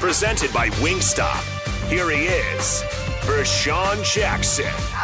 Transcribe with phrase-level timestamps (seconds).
[0.00, 1.42] Presented by Wingstop.
[1.90, 2.84] Here he is,
[3.22, 4.97] Vershan Jackson.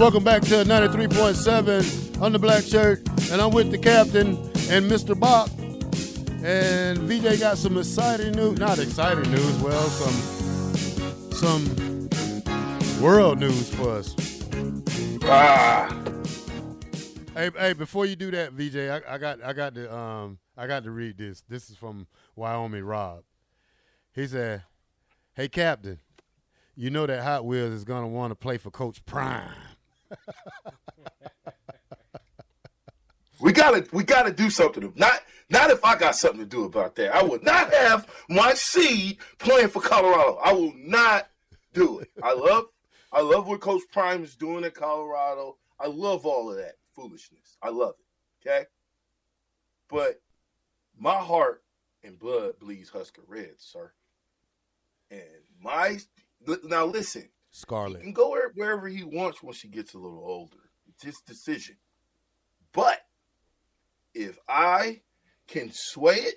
[0.00, 4.28] Welcome back to 93.7 on the black shirt, and I'm with the captain
[4.70, 5.14] and Mr.
[5.14, 5.50] Bach.
[6.42, 12.08] And VJ got some exciting news, not exciting news, well, some some
[12.98, 14.16] world news for us.
[15.24, 15.94] Ah,
[17.34, 20.66] Hey, hey, before you do that, VJ, I, I got I got to um I
[20.66, 21.42] got to read this.
[21.46, 23.22] This is from Wyoming Rob.
[24.14, 24.62] He said,
[25.34, 25.98] Hey Captain,
[26.74, 29.52] you know that Hot Wheels is gonna want to play for Coach Prime.
[33.40, 34.92] We gotta we gotta do something.
[34.96, 37.14] Not not if I got something to do about that.
[37.14, 40.38] I would not have my seed playing for Colorado.
[40.44, 41.28] I will not
[41.72, 42.10] do it.
[42.22, 42.64] I love
[43.12, 45.56] I love what Coach Prime is doing at Colorado.
[45.78, 47.56] I love all of that foolishness.
[47.62, 48.48] I love it.
[48.48, 48.66] Okay.
[49.88, 50.20] But
[50.96, 51.64] my heart
[52.04, 53.92] and blood bleeds Husker red, sir.
[55.10, 55.20] And
[55.60, 55.98] my
[56.64, 58.02] now listen, he Scarlet.
[58.02, 60.56] can go wherever he wants once he gets a little older.
[60.88, 61.76] It's his decision.
[62.72, 63.00] But
[64.14, 65.00] if I
[65.46, 66.36] can sway it,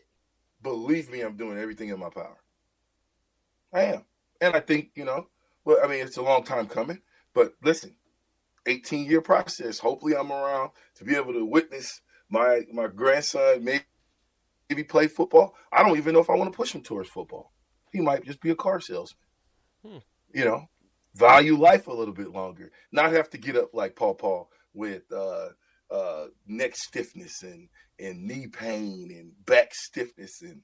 [0.61, 2.37] believe me, I'm doing everything in my power.
[3.73, 4.05] I am.
[4.41, 5.27] And I think, you know,
[5.65, 7.01] well, I mean, it's a long time coming,
[7.33, 7.95] but listen,
[8.65, 9.79] 18 year process.
[9.79, 13.83] Hopefully I'm around to be able to witness my my grandson maybe,
[14.69, 15.55] maybe play football.
[15.71, 17.51] I don't even know if I want to push him towards football.
[17.91, 19.19] He might just be a car salesman.
[19.85, 19.97] Hmm.
[20.33, 20.69] You know,
[21.15, 22.71] value life a little bit longer.
[22.91, 25.49] Not have to get up like Paul Paul with uh
[25.91, 27.69] uh neck stiffness and
[27.99, 30.61] and knee pain and back stiffness and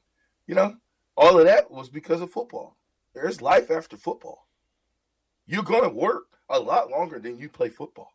[0.47, 0.75] you know,
[1.15, 2.77] all of that was because of football.
[3.13, 4.47] There's life after football.
[5.45, 8.11] You're gonna work a lot longer than you play football.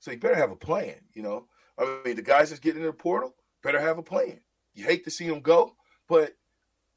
[0.00, 1.46] So you better have a plan, you know.
[1.78, 4.40] I mean, the guys that's getting in the portal better have a plan.
[4.74, 5.76] You hate to see them go,
[6.08, 6.32] but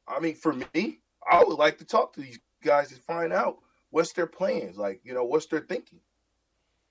[0.07, 3.57] I mean, for me, I would like to talk to these guys to find out
[3.95, 6.01] what's their plans, like you know, what's their thinking.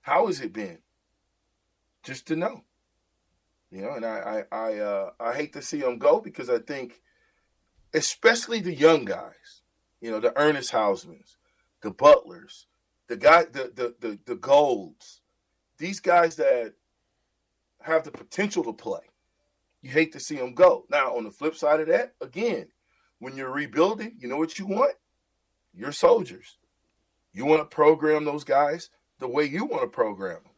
[0.01, 0.79] How has it been?
[2.03, 2.65] Just to know,
[3.71, 3.93] you know.
[3.93, 7.03] And I, I, I, uh, I hate to see them go because I think,
[7.93, 9.61] especially the young guys,
[10.01, 11.37] you know, the Ernest Hausmanns,
[11.83, 12.69] the Butlers,
[13.09, 15.21] the guy, the the the, the Golds,
[15.77, 16.73] these guys that
[17.83, 19.11] have the potential to play.
[19.83, 20.87] You hate to see them go.
[20.91, 22.69] Now, on the flip side of that, again,
[23.19, 24.95] when you're rebuilding, you know what you want?
[25.75, 26.57] Your soldiers.
[27.35, 30.53] You want to program those guys the way you want to program them.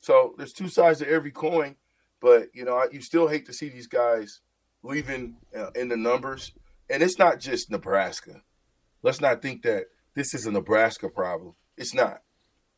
[0.00, 1.76] So there's two sides to every coin,
[2.20, 4.40] but you know I- you still hate to see these guys
[4.82, 6.52] leaving uh, in the numbers,
[6.90, 8.42] and it's not just Nebraska.
[9.02, 9.84] Let's not think that
[10.14, 11.54] this is a Nebraska problem.
[11.76, 12.22] It's not.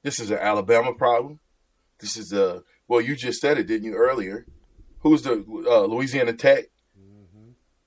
[0.03, 1.41] This is an Alabama problem.
[1.99, 4.47] This is a well, you just said it, didn't you earlier?
[5.01, 6.67] Who's the uh, Louisiana Tech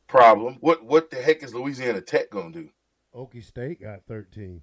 [0.08, 0.58] problem?
[0.60, 2.70] What what the heck is Louisiana Tech gonna do?
[3.16, 4.62] Okie State got 13.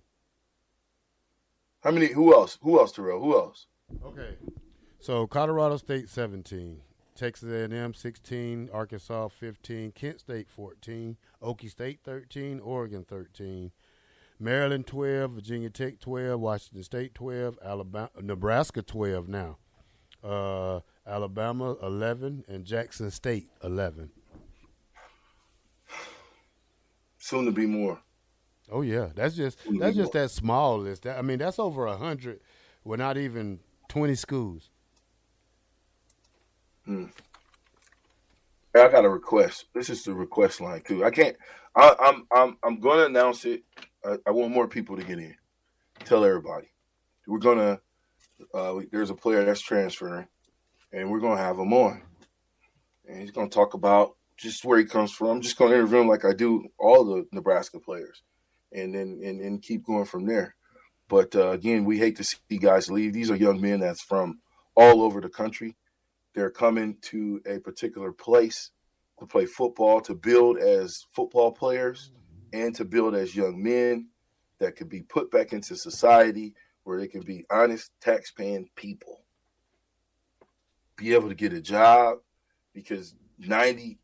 [1.86, 2.08] How many?
[2.08, 2.58] Who else?
[2.62, 3.20] Who else, Terrell?
[3.20, 3.68] Who else?
[4.04, 4.34] Okay.
[4.98, 6.80] So Colorado State 17,
[7.14, 13.70] Texas A&M 16, Arkansas 15, Kent State 14, Okie State 13, Oregon 13,
[14.40, 19.58] Maryland 12, Virginia Tech 12, Washington State 12, Alabama, Nebraska 12 now,
[20.24, 24.10] uh, Alabama 11, and Jackson State 11.
[27.18, 28.00] Soon to be more.
[28.70, 31.02] Oh yeah, that's just that's just that small list.
[31.04, 32.40] That, I mean, that's over a hundred.
[32.84, 34.70] We're not even 20 schools.
[36.86, 39.66] Hey, I got a request.
[39.74, 41.04] This is the request line too.
[41.04, 41.36] I can't.
[41.74, 43.62] I, I'm I'm I'm going to announce it.
[44.04, 45.34] I, I want more people to get in.
[46.04, 46.68] Tell everybody.
[47.26, 47.80] We're gonna.
[48.54, 50.28] Uh, we- there's a player that's transferring,
[50.92, 52.02] and we're gonna have him on.
[53.08, 55.28] and he's going to talk about just where he comes from.
[55.28, 58.22] I'm just going to interview him like I do all the Nebraska players,
[58.72, 60.54] and then and, and keep going from there.
[61.08, 63.12] But uh, again, we hate to see guys leave.
[63.12, 64.40] These are young men that's from
[64.74, 65.76] all over the country.
[66.34, 68.70] They're coming to a particular place
[69.18, 72.10] to play football, to build as football players,
[72.52, 74.08] and to build as young men
[74.58, 76.54] that could be put back into society
[76.84, 79.24] where they can be honest, tax-paying people.
[80.96, 82.18] Be able to get a job
[82.72, 83.98] because 98%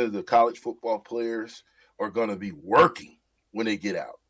[0.00, 1.64] of the college football players
[1.98, 3.18] are going to be working
[3.52, 4.20] when they get out.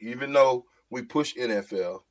[0.00, 2.02] Even though we push NFL,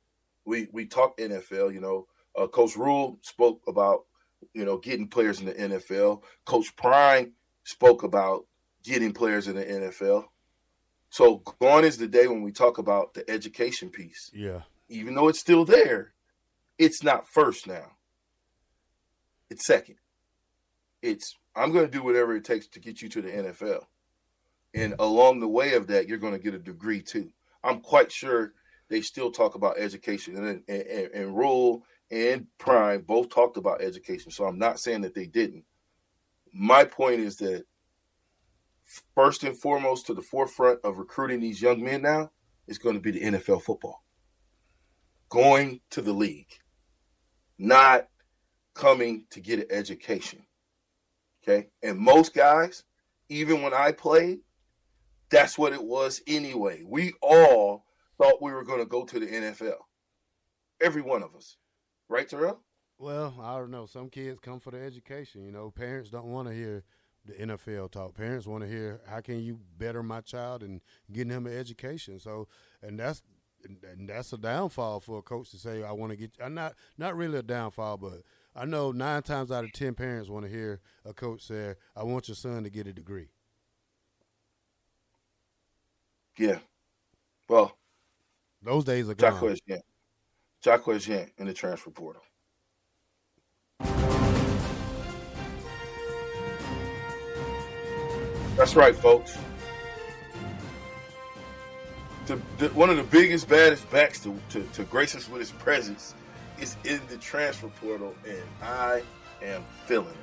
[0.44, 2.06] we we talk NFL, you know,
[2.36, 4.04] uh, Coach Rhule spoke about,
[4.52, 6.22] you know, getting players in the NFL.
[6.44, 7.32] Coach Prime
[7.64, 8.46] spoke about
[8.82, 10.26] getting players in the NFL.
[11.10, 14.30] So gone is the day when we talk about the education piece.
[14.34, 14.62] Yeah.
[14.88, 16.12] Even though it's still there,
[16.78, 17.92] it's not first now.
[19.50, 19.96] It's second.
[21.02, 23.84] It's I'm going to do whatever it takes to get you to the NFL.
[24.74, 27.30] And along the way of that, you're going to get a degree too.
[27.64, 28.52] I'm quite sure
[28.88, 33.82] they still talk about education and, and, and, and Rhule and Prime both talked about
[33.82, 34.30] education.
[34.30, 35.64] So I'm not saying that they didn't.
[36.52, 37.64] My point is that
[39.14, 42.30] first and foremost to the forefront of recruiting these young men now
[42.66, 44.02] is going to be the NFL football.
[45.28, 46.58] Going to the league,
[47.58, 48.08] not
[48.74, 50.46] coming to get an education.
[51.42, 51.68] Okay.
[51.82, 52.84] And most guys,
[53.28, 54.40] even when I played,
[55.30, 56.82] that's what it was anyway.
[56.86, 57.84] We all
[58.16, 59.78] thought we were going to go to the NFL.
[60.80, 61.56] Every one of us.
[62.08, 62.60] Right, Terrell?
[62.98, 63.86] Well, I don't know.
[63.86, 65.44] Some kids come for the education.
[65.44, 66.84] You know, parents don't want to hear
[67.24, 68.14] the NFL talk.
[68.14, 70.80] Parents want to hear how can you better my child and
[71.12, 72.18] getting him an education.
[72.18, 72.48] So,
[72.82, 73.22] and that's
[73.64, 76.32] and that's a downfall for a coach to say I want to get.
[76.42, 78.22] I'm not not really a downfall, but
[78.54, 82.04] I know nine times out of ten parents want to hear a coach say, "I
[82.04, 83.28] want your son to get a degree."
[86.38, 86.58] Yeah.
[87.48, 87.76] Well,
[88.62, 89.32] those days are gone.
[89.32, 89.80] Jaquez Yant.
[90.64, 92.22] Jaquez Yant in the transfer portal.
[98.56, 99.36] That's right, folks.
[102.26, 105.52] The, the, one of the biggest, baddest backs to, to, to grace us with his
[105.52, 106.14] presence
[106.60, 109.02] is in the transfer portal, and I
[109.42, 110.16] am feeling it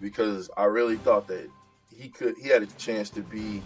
[0.00, 1.48] because I really thought that
[1.94, 3.62] he could he had a chance to be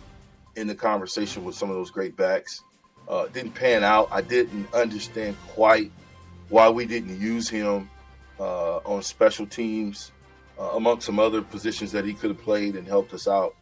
[0.56, 2.62] in the conversation with some of those great backs.
[3.08, 4.08] Uh, didn't pan out.
[4.10, 5.90] I didn't understand quite
[6.48, 7.90] why we didn't use him
[8.38, 10.12] uh, on special teams,
[10.58, 13.54] uh, amongst some other positions that he could have played and helped us out.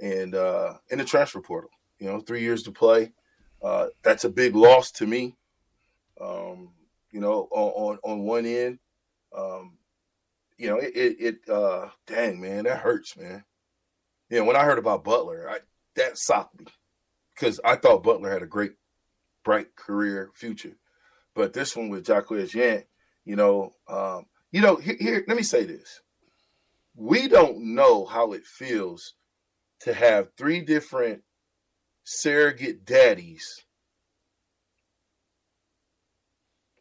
[0.00, 3.12] And uh, in the transfer portal, you know, three years to play.
[3.62, 5.34] Uh, that's a big loss to me.
[6.20, 6.70] Um,
[7.10, 8.78] you know, on, on, on one end,
[9.36, 9.78] um,
[10.58, 13.44] you know, it, it, it uh, dang man, that hurts, man.
[14.28, 15.58] You know, when I heard about Butler, I,
[15.96, 16.66] that socked me.
[17.34, 18.72] Because I thought Butler had a great,
[19.44, 20.76] bright career future,
[21.34, 22.84] but this one with Jaquez Yant,
[23.24, 26.00] you know, um, you know, here, here, let me say this:
[26.94, 29.14] we don't know how it feels
[29.80, 31.22] to have three different
[32.04, 33.64] surrogate daddies.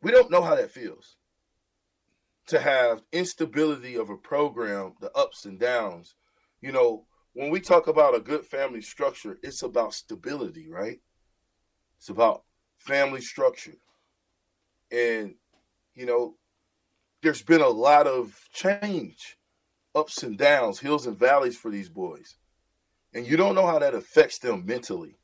[0.02, 1.16] We don't know how that feels
[2.48, 6.16] to have instability of a program, the ups and downs.
[6.62, 11.00] You know, when we talk about a good family structure, it's about stability, right?
[11.98, 12.44] It's about
[12.78, 13.78] family structure.
[14.92, 15.36] And,
[15.96, 16.36] you know,
[17.24, 19.38] there's been a lot of change,
[19.96, 22.36] ups and downs, hills and valleys for these boys.
[23.14, 25.18] And you don't know how that affects them mentally.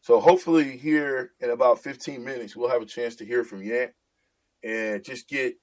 [0.00, 3.90] So hopefully here in about 15 minutes, we'll have a chance to hear from Yant
[4.62, 5.56] and just get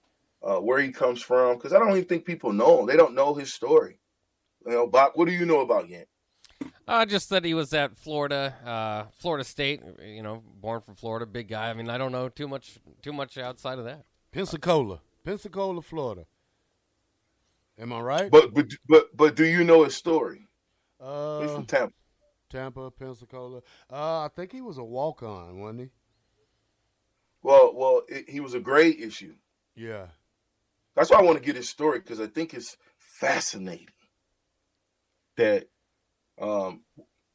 [0.44, 1.56] uh, where he comes from.
[1.56, 2.88] Because I don't even think people know him.
[2.88, 4.01] They don't know his story.
[4.66, 6.06] You know, Bach, what do you know about Yant?
[6.88, 9.82] Uh, just that he was at Florida, uh, Florida State.
[10.04, 11.70] You know, born from Florida, big guy.
[11.70, 14.04] I mean, I don't know too much, too much outside of that.
[14.32, 16.26] Pensacola, Pensacola, Florida.
[17.80, 18.32] Am I right?
[18.32, 20.48] But but but but do you know his story?
[21.00, 21.94] Uh, He's from Tampa.
[22.50, 23.62] Tampa, Pensacola.
[23.92, 25.90] Uh, I think he was a walk on, wasn't he?
[27.42, 29.34] Well, well, it, he was a grade issue.
[29.76, 30.08] Yeah.
[30.96, 33.88] That's why I want to get his story because I think it's fascinating
[35.38, 35.68] that
[36.40, 36.82] um,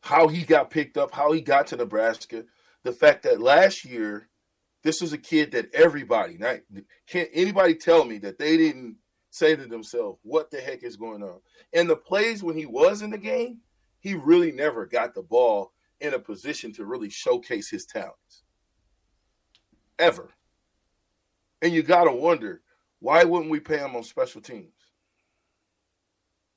[0.00, 2.44] how he got picked up, how he got to Nebraska,
[2.84, 4.28] the fact that last year
[4.82, 6.58] this was a kid that everybody, not
[7.08, 8.96] can't anybody tell me that they didn't
[9.30, 11.40] say to themselves, "What the heck is going on?"
[11.72, 13.62] And the plays when he was in the game,
[13.98, 18.44] he really never got the ball in a position to really showcase his talents
[19.98, 20.30] ever.
[21.62, 22.62] And you got to wonder
[23.00, 24.75] why wouldn't we pay him on special teams?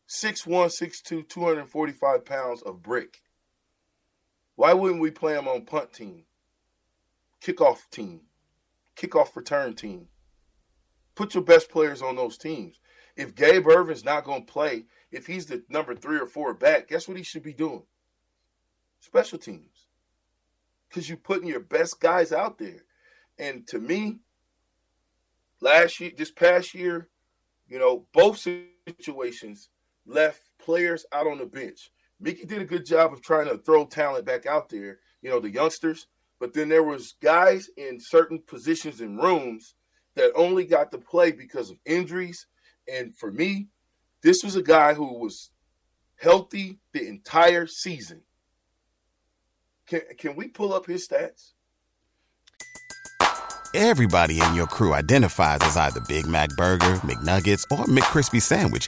[0.10, 3.22] 6'1", 6'2", 245 pounds of brick.
[4.56, 6.24] Why wouldn't we play him on punt team,
[7.42, 8.22] kickoff team,
[8.98, 10.08] kickoff return team?
[11.13, 12.80] Put your best players on those teams.
[13.16, 16.88] If Gabe Ervin's not going to play, if he's the number three or four back,
[16.88, 17.84] guess what he should be doing?
[19.01, 19.86] Special teams.
[20.88, 22.84] Because you're putting your best guys out there.
[23.38, 24.20] And to me,
[25.62, 27.10] last year, this past year,
[27.68, 29.70] you know, both situations
[30.10, 31.92] left players out on the bench.
[32.20, 35.39] Mickey did a good job of trying to throw talent back out there, you know,
[35.39, 36.08] the youngsters.
[36.39, 39.75] But then there was guys in certain positions and rooms
[40.16, 42.48] that only got to play because of injuries.
[42.92, 43.68] And for me,
[44.22, 45.51] this was a guy who was
[46.18, 48.22] healthy the entire season.
[49.88, 51.51] Can can we pull up his stats?
[53.75, 58.88] Everybody in your crew identifies as either Big Mac Burger, McNuggets, or McCrispy Sandwich.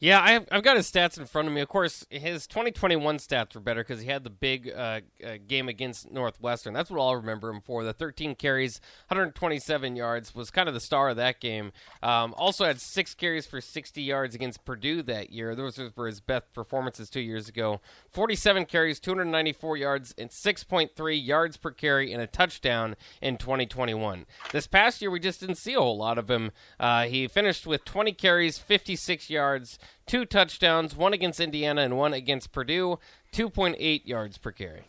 [0.00, 1.60] Yeah, I've, I've got his stats in front of me.
[1.60, 5.68] Of course, his 2021 stats were better because he had the big uh, uh, game
[5.68, 6.72] against Northwestern.
[6.72, 7.82] That's what I'll remember him for.
[7.82, 11.72] The 13 carries, 127 yards was kind of the star of that game.
[12.00, 15.56] Um, also had six carries for 60 yards against Purdue that year.
[15.56, 17.80] Those were his best performances two years ago.
[18.12, 24.26] 47 carries, 294 yards, and 6.3 yards per carry and a touchdown in 2021.
[24.52, 26.52] This past year, we just didn't see a whole lot of him.
[26.78, 29.76] Uh, he finished with 20 carries, 56 yards
[30.06, 32.98] two touchdowns, one against Indiana and one against Purdue,
[33.32, 34.84] 2.8 yards per carry.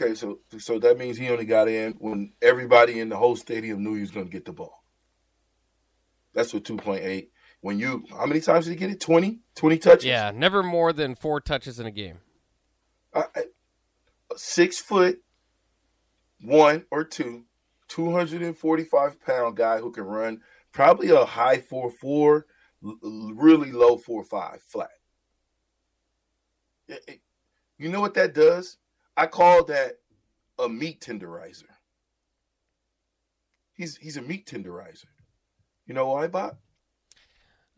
[0.00, 3.84] Okay, so so that means he only got in when everybody in the whole stadium
[3.84, 4.82] knew he was going to get the ball.
[6.32, 7.28] That's what 2.8.
[7.60, 9.00] When you, how many times did he get it?
[9.00, 9.38] 20?
[9.54, 10.04] 20 touches?
[10.04, 12.18] Yeah, never more than four touches in a game.
[13.14, 13.24] Uh,
[14.34, 15.22] six foot
[16.42, 17.44] one or two,
[17.88, 20.40] 245 pound guy who can run
[20.72, 22.46] probably a high 4 4,
[22.82, 24.88] really low 4 5 flat.
[26.88, 27.20] It, it,
[27.78, 28.78] you know what that does?
[29.16, 29.98] I call that
[30.58, 31.64] a meat tenderizer.
[33.74, 35.06] He's he's a meat tenderizer.
[35.86, 36.56] You know why, Bob?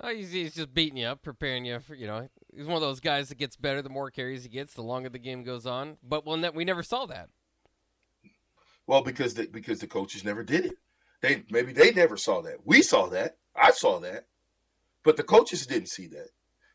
[0.01, 2.29] Oh, he's, he's just beating you up, preparing you for you know.
[2.55, 5.09] He's one of those guys that gets better the more carries he gets, the longer
[5.09, 5.97] the game goes on.
[6.03, 7.29] But well, we never saw that.
[8.87, 10.75] Well, because the, because the coaches never did it.
[11.23, 12.67] They maybe they never saw that.
[12.67, 13.39] We saw that.
[13.57, 14.27] I saw that,
[15.05, 16.31] but the coaches didn't see that.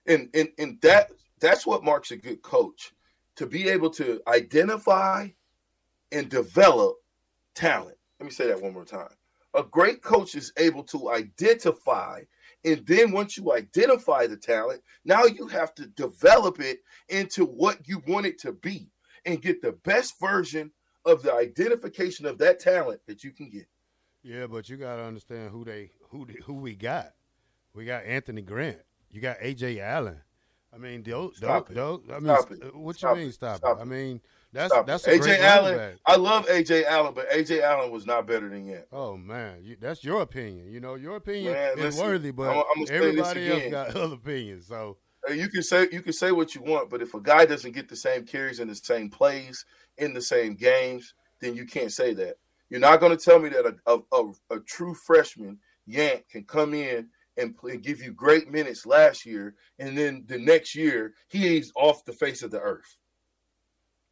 [0.05, 2.93] And and and that that's what marks a good coach
[3.35, 5.29] to be able to identify
[6.11, 6.97] and develop
[7.55, 7.97] talent.
[8.19, 9.09] Let me say that one more time.
[9.53, 12.21] A great coach is able to identify,
[12.63, 17.87] and then once you identify the talent, now you have to develop it into what
[17.87, 18.91] you want it to be
[19.25, 20.71] and get the best version
[21.05, 23.67] of the identification of that talent that you can get.
[24.21, 27.13] Yeah, but you got to understand who they who they, who we got.
[27.73, 28.79] We got Anthony Grant.
[29.11, 30.21] You got Ajay Allen.
[30.73, 32.07] I mean, those, Stop those, it.
[32.07, 32.75] those I mean, Stop it.
[32.75, 33.79] what Stop you mean stop, Stop it?
[33.79, 33.81] it.
[33.81, 34.21] I mean,
[34.53, 35.15] that's Stop that's it.
[35.15, 35.99] a great Ajay Allen.
[36.05, 38.83] I love Ajay Allen, but Ajay Allen was not better than Yant.
[38.91, 40.71] Oh man, you, that's your opinion.
[40.71, 44.15] You know, your opinion Man, is listen, worthy, but say this everybody else got other
[44.15, 44.67] opinions.
[44.67, 44.97] So
[45.27, 47.71] Uh, You can say you can say what you want, but if a guy doesn't
[47.73, 49.65] get the same carries and the same plays
[49.97, 52.35] in the same games, then you can't say that.
[52.69, 55.57] You're not going to tell me that a, a, a, a true freshman
[55.89, 57.09] Yant can come in
[57.39, 62.03] and play, give you great minutes last year, and then the next year he's off
[62.05, 62.97] the face of the earth.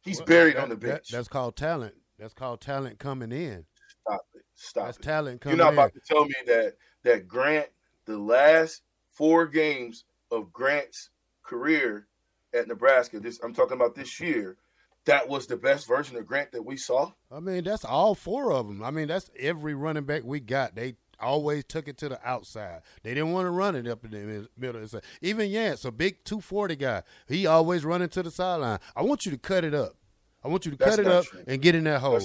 [0.02, 1.08] He's Well, buried that- on the that- bench.
[1.10, 1.94] that's called talent.
[2.18, 3.66] That's called talent coming in.
[4.00, 4.42] Stop it.
[4.54, 5.02] Stop That's it.
[5.02, 5.74] talent You're coming not in.
[5.74, 7.68] about to tell me that that Grant,
[8.06, 11.10] the last four games of Grant's
[11.42, 12.08] career
[12.52, 14.56] at Nebraska, this I'm talking about this year,
[15.04, 17.12] that was the best version of Grant that we saw.
[17.30, 18.82] I mean, that's all four of them.
[18.82, 20.74] I mean, that's every running back we got.
[20.74, 22.82] They always took it to the outside.
[23.02, 25.00] They didn't want to run it up in the mid- middle.
[25.22, 28.78] Even Yance, a big 240 guy, he always running to the sideline.
[28.96, 29.96] I want you to cut it up.
[30.44, 31.44] I want you to That's cut it up true.
[31.46, 32.20] and get in that hole.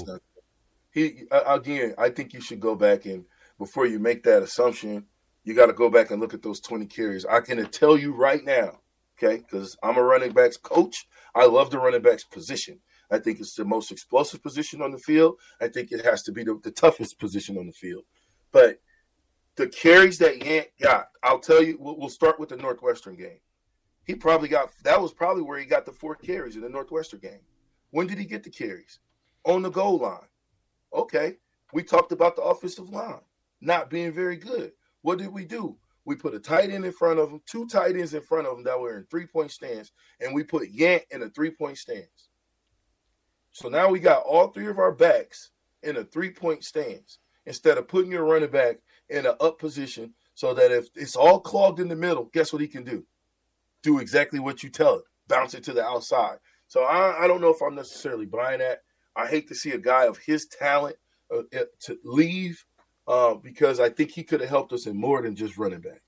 [0.92, 1.96] He again.
[1.98, 3.26] I think you should go back and
[3.58, 5.06] before you make that assumption,
[5.44, 7.26] you got to go back and look at those 20 carries.
[7.26, 8.80] I can tell you right now,
[9.18, 11.08] okay, because I'm a running backs coach.
[11.36, 12.80] I love the running backs position.
[13.12, 15.36] I think it's the most explosive position on the field.
[15.62, 18.04] I think it has to be the, the toughest position on the field.
[18.52, 18.80] But
[19.56, 21.78] the carries that Yant got, I'll tell you.
[21.80, 23.40] We'll, we'll start with the Northwestern game.
[24.06, 27.20] He probably got that was probably where he got the four carries in the Northwestern
[27.20, 27.42] game.
[27.92, 29.00] When did he get the carries?
[29.46, 30.28] on the goal line.
[30.94, 31.38] Okay,
[31.74, 33.22] we talked about the offensive line
[33.62, 34.72] not being very good.
[35.02, 35.78] What did we do?
[36.06, 38.56] We put a tight end in front of them, two tight ends in front of
[38.56, 41.78] them that were in three point stance, and we put Yant in a three point
[41.78, 42.30] stance.
[43.54, 47.78] So now we got all three of our backs in a three point stance instead
[47.78, 48.78] of putting your running back
[49.10, 52.62] in an up position so that if it's all clogged in the middle, guess what
[52.62, 53.06] he can do?
[53.84, 56.38] Do exactly what you tell it, bounce it to the outside.
[56.68, 58.80] So I, I don't know if I'm necessarily buying that.
[59.16, 60.96] I hate to see a guy of his talent
[61.32, 62.66] uh, uh to leave
[63.08, 66.02] uh, because I think he could have helped us in more than just running back.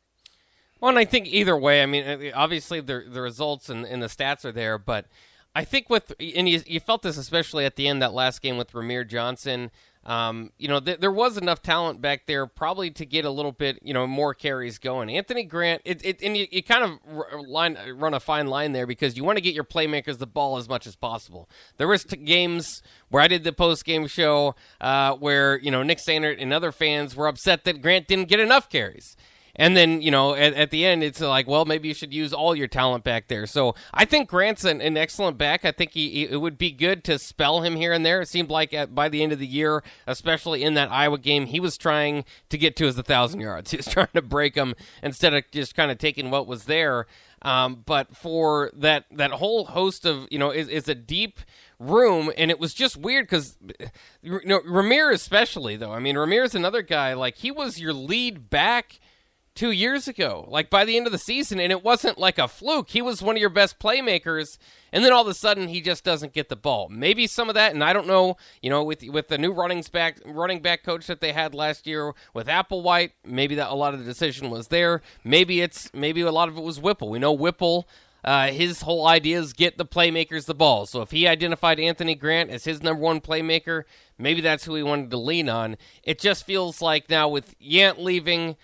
[0.79, 4.01] Well, and I think either way, I mean, uh, obviously the the results and, and
[4.01, 5.05] the stats are there, but
[5.53, 8.57] I think with and you, you felt this especially at the end that last game
[8.57, 9.71] with Rahmir Johnson.
[10.05, 13.51] Um, you know, th- there was enough talent back there probably to get a little
[13.51, 15.09] bit, you know, more carries going.
[15.09, 18.85] Anthony Grant, it, it and you, you kind of line, run a fine line there
[18.85, 21.49] because you want to get your playmakers the ball as much as possible.
[21.77, 25.81] There was t- games where I did the post game show uh, where you know
[25.81, 29.15] Nick Sanders and other fans were upset that Grant didn't get enough carries.
[29.55, 32.33] And then, you know, at, at, the end, it's like, well, maybe you should use
[32.33, 33.45] all your talent back there.
[33.45, 35.63] So I think Grant's an, an excellent back.
[35.63, 38.21] I think he, he, it would be good to spell him here and there.
[38.21, 41.45] It seemed like at, by the end of the year, especially in that Iowa game,
[41.45, 43.71] he was trying to get to his 1,000 yards.
[43.75, 47.07] He was trying to break them instead of just kind of taking what was there.
[47.41, 51.39] Um, but for that that whole host of you know is, is a deep
[51.77, 53.55] room, and it was just weird because
[54.23, 55.91] you know Ramirez especially though.
[55.91, 58.99] I mean Ramirez another guy like he was your lead back
[59.55, 62.47] two years ago, like by the end of the season, and it wasn't like a
[62.47, 62.89] fluke.
[62.89, 64.57] He was one of your best playmakers,
[64.91, 66.89] and then all of a sudden he just doesn't get the ball.
[66.89, 69.83] Maybe some of that, and I don't know, you know, with with the new running
[69.91, 73.93] back running back coach that they had last year with Applewhite, maybe that a lot
[73.93, 75.01] of the decision was there.
[75.23, 77.09] Maybe it's maybe a lot of it was Whipple.
[77.09, 77.87] We know Whipple.
[78.25, 80.87] Uh, his whole idea is get the playmakers the ball.
[80.87, 83.83] So if he identified Anthony Grant as his number one playmaker,
[84.17, 85.77] maybe that's who he wanted to lean on.
[86.01, 88.55] It just feels like now with Yant leaving,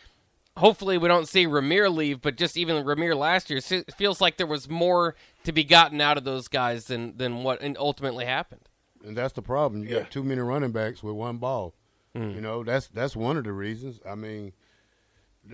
[0.57, 4.37] hopefully we don't see Rahmir leave, but just even Rahmir last year, it feels like
[4.37, 8.67] there was more to be gotten out of those guys than than what ultimately happened.
[9.03, 9.83] And that's the problem.
[9.83, 9.99] You yeah.
[10.01, 11.73] got too many running backs with one ball.
[12.15, 12.35] Mm.
[12.35, 13.99] You know, that's that's one of the reasons.
[14.07, 14.53] I mean,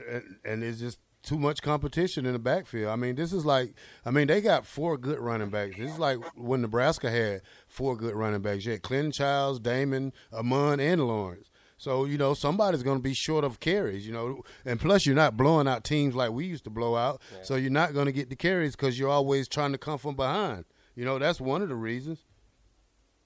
[0.09, 2.89] and, and it's just too much competition in the backfield.
[2.89, 3.73] I mean, this is like,
[4.05, 5.75] I mean, they got four good running backs.
[5.77, 8.65] This is like when Nebraska had four good running backs.
[8.65, 11.51] You had Clinton Childs, Damon, Ahman, and Lawrence.
[11.77, 14.05] So you know somebody's going to be short of carries.
[14.05, 17.21] You know, and plus you're not blowing out teams like we used to blow out.
[17.31, 17.43] Yeah.
[17.43, 20.15] So you're not going to get the carries because you're always trying to come from
[20.15, 20.65] behind.
[20.95, 22.25] You know, that's one of the reasons.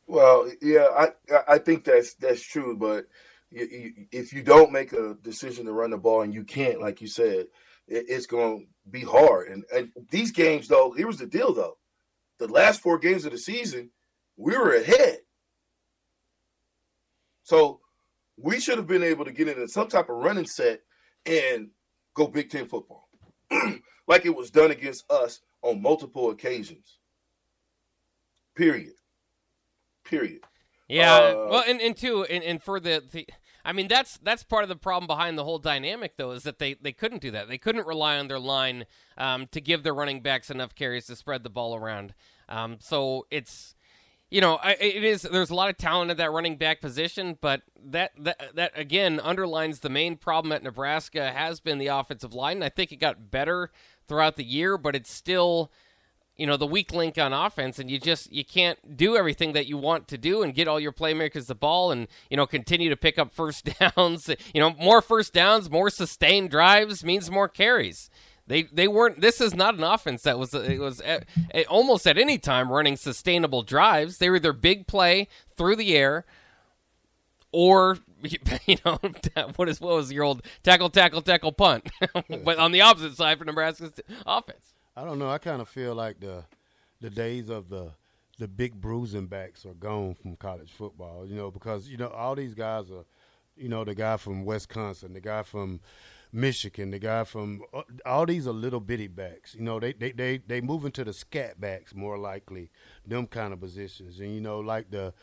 [0.08, 1.10] Well, yeah, I
[1.48, 3.06] I think that's that's true, but
[3.52, 7.08] if you don't make a decision to run the ball and you can't, like you
[7.08, 7.48] said,
[7.88, 9.50] it's going to be hard.
[9.50, 11.78] And, and these games, though, here was the deal, though.
[12.40, 13.92] The last four games of the season,
[14.38, 15.18] we were ahead.
[17.44, 17.82] So
[18.42, 20.82] we should have been able to get into some type of running set
[21.26, 21.70] and
[22.14, 23.10] go Big Ten football,
[24.08, 26.98] like it was done against us on multiple occasions.
[28.56, 28.94] Period.
[30.04, 30.42] Period.
[30.88, 31.16] Yeah.
[31.16, 33.28] Uh, well, and, and two, and, and for the, the
[33.64, 36.60] I mean, that's that's part of the problem behind the whole dynamic, though, is that
[36.60, 37.48] they, they couldn't do that.
[37.48, 38.86] They couldn't rely on their line
[39.18, 42.14] um, to give their running backs enough carries to spread the ball around.
[42.50, 43.76] Um, so it's
[44.32, 45.24] you know, I, it is.
[45.24, 49.20] There's a lot of talent at that running back position, but that that that again
[49.20, 52.63] underlines the main problem at Nebraska has been the offensive line.
[52.63, 53.72] I think it got better
[54.08, 55.70] throughout the year, but it's still,
[56.38, 59.67] you know, the weak link on offense, and you just you can't do everything that
[59.67, 62.89] you want to do and get all your playmakers the ball, and you know continue
[62.89, 64.30] to pick up first downs.
[64.54, 68.10] You know, more first downs, more sustained drives means more carries.
[68.52, 69.22] They they weren't.
[69.22, 72.70] This is not an offense that was it was at, at, almost at any time
[72.70, 74.18] running sustainable drives.
[74.18, 76.26] They were either big play through the air,
[77.54, 77.98] or
[78.66, 79.00] you know
[79.56, 81.90] what is what was your old tackle tackle tackle punt,
[82.44, 83.94] but on the opposite side for Nebraska's
[84.26, 84.74] offense.
[84.98, 85.30] I don't know.
[85.30, 86.44] I kind of feel like the
[87.00, 87.94] the days of the
[88.38, 91.26] the big bruising backs are gone from college football.
[91.26, 93.06] You know because you know all these guys are,
[93.56, 95.80] you know the guy from Wisconsin, the guy from
[96.34, 99.56] Michigan, the guy from uh, all these are little bitty backs.
[99.56, 102.70] You know, they they they they move into the scat backs more likely,
[103.06, 105.13] them kind of positions, and you know, like the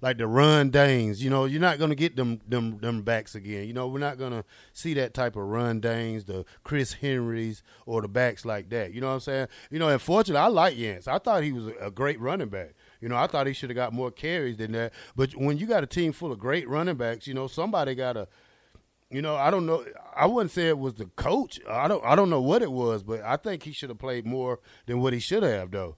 [0.00, 1.22] like the Ron Daynes.
[1.22, 3.66] You know, you're not gonna get them them them backs again.
[3.66, 8.02] You know, we're not gonna see that type of Ron Daynes, the Chris Henrys or
[8.02, 8.92] the backs like that.
[8.92, 9.48] You know what I'm saying?
[9.70, 11.08] You know, unfortunately, I like Yance.
[11.08, 12.74] I thought he was a, great running back.
[13.00, 14.92] You know, I thought he should have got more carries than that.
[15.14, 18.14] But when you got a team full of great running backs, you know, somebody got
[18.14, 18.28] to
[19.10, 19.84] you know, I don't know.
[20.14, 21.60] I wouldn't say it was the coach.
[21.68, 22.04] I don't.
[22.04, 25.00] I don't know what it was, but I think he should have played more than
[25.00, 25.96] what he should have, though.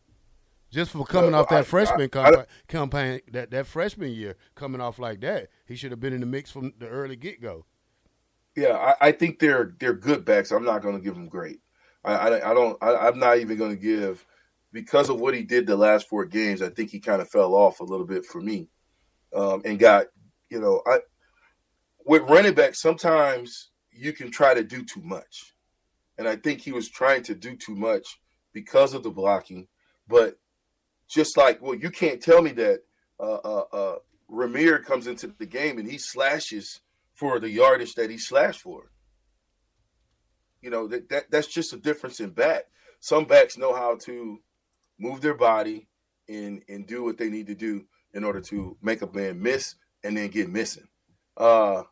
[0.70, 4.36] Just for coming off that I- freshman I- I compa- campaign, that, that freshman year,
[4.54, 7.40] coming off like that, he should have been in the mix from the early get
[7.40, 7.64] go.
[8.54, 10.50] Yeah, I, I think they're they're good backs.
[10.50, 11.60] I'm not going to give them great.
[12.04, 12.76] I I, I don't.
[12.82, 14.26] I, I'm not even going to give
[14.72, 16.60] because of what he did the last four games.
[16.60, 18.68] I think he kind of fell off a little bit for me,
[19.34, 20.06] um, and got
[20.50, 20.98] you know I
[22.08, 25.54] with running back sometimes you can try to do too much,
[26.16, 28.18] and I think he was trying to do too much
[28.52, 29.68] because of the blocking.
[30.08, 30.38] But
[31.06, 32.80] just like well, you can't tell me that
[33.20, 33.96] uh, uh, uh,
[34.30, 36.80] Rahmir comes into the game and he slashes
[37.12, 38.90] for the yardage that he slashed for.
[40.62, 42.64] You know that, that that's just a difference in back.
[43.00, 44.38] Some backs know how to
[44.98, 45.88] move their body
[46.26, 49.74] and and do what they need to do in order to make a man miss
[50.02, 50.88] and then get missing.
[51.36, 51.82] Uh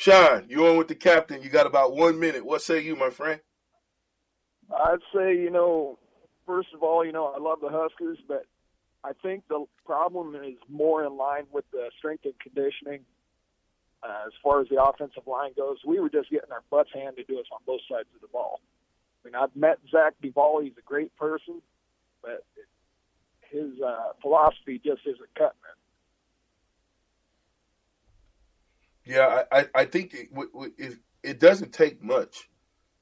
[0.00, 1.42] Sean, you're on with the captain.
[1.42, 2.42] You got about one minute.
[2.42, 3.38] What say you, my friend?
[4.74, 5.98] I'd say, you know,
[6.46, 8.46] first of all, you know, I love the Huskers, but
[9.04, 13.00] I think the problem is more in line with the strength and conditioning
[14.02, 15.76] uh, as far as the offensive line goes.
[15.86, 18.62] We were just getting our butts handed to us on both sides of the ball.
[19.22, 20.62] I mean, I've met Zach Duval.
[20.62, 21.60] He's a great person,
[22.22, 22.42] but
[23.50, 25.76] his uh, philosophy just isn't cutting it.
[29.10, 32.48] Yeah, I, I, I think it, w- w- it, it doesn't take much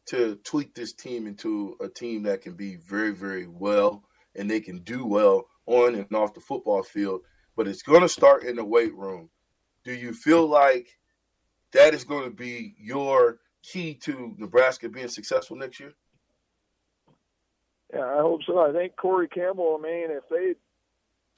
[0.07, 4.61] to tweak this team into a team that can be very, very well and they
[4.61, 7.21] can do well on and off the football field.
[7.57, 9.29] But it's going to start in the weight room.
[9.85, 10.89] Do you feel like
[11.75, 15.93] that is going to be your key to Nebraska being successful next year?
[17.93, 18.59] Yeah, I hope so.
[18.61, 20.55] I think Corey Campbell, man, if they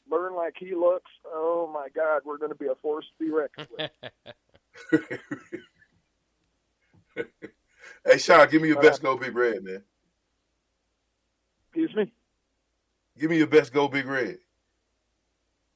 [0.08, 3.32] learn like he looks, oh my God, we're going to be a force to be
[3.32, 3.90] reckoned with.
[8.04, 9.82] hey, Sean, give me your best go big red, man.
[11.68, 12.12] Excuse me?
[13.18, 14.38] Give me your best go big red.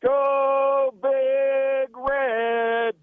[0.03, 2.95] Go Big Red!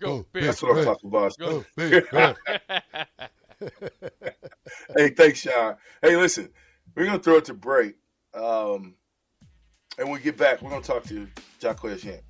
[0.00, 0.44] Go big.
[0.44, 1.36] That's what I'm talking about.
[1.38, 2.36] Go big red.
[4.96, 5.76] hey, thanks, Sean.
[6.00, 6.48] Hey, listen,
[6.94, 7.94] we're gonna throw it to break,
[8.34, 8.94] um,
[9.98, 11.28] and when we get back, we're gonna talk to
[11.60, 12.22] Jaquez Yant.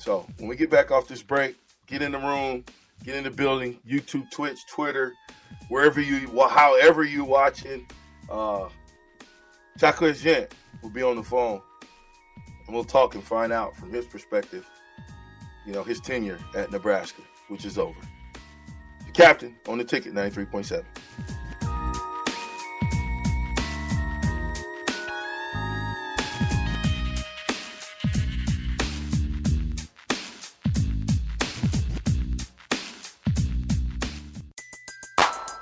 [0.00, 2.64] So when we get back off this break, get in the room,
[3.04, 5.12] get in the building, YouTube, Twitch, Twitter,
[5.68, 7.86] wherever you, however you watching.
[8.30, 8.70] Uh,
[9.78, 11.60] Chocolate Gent will be on the phone,
[12.66, 14.66] and we'll talk and find out from his perspective,
[15.66, 18.00] you know, his tenure at Nebraska, which is over.
[19.04, 20.82] The captain on the ticket, 93.7.